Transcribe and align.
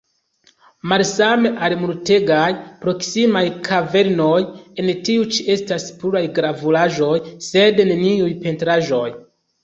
Malsame 0.91 1.49
al 1.65 1.73
multegaj 1.81 2.45
proksimaj 2.85 3.43
kavernoj, 3.67 4.37
en 4.83 4.89
tiu 5.09 5.27
ĉi 5.35 5.45
estas 5.57 5.85
pluraj 5.99 6.23
gravuraĵoj, 6.39 7.13
sed 7.49 7.83
neniuj 7.91 8.31
pentraĵoj. 8.47 9.05